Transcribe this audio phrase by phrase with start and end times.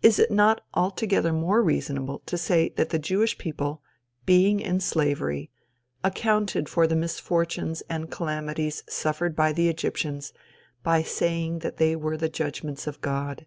[0.00, 3.82] Is it not altogether more reasonable to say that the Jewish people,
[4.24, 5.50] being in slavery,
[6.02, 10.32] accounted for the misfortunes and calamities, suffered by the Egyptians,
[10.82, 13.44] by saying that they were the judgments of God?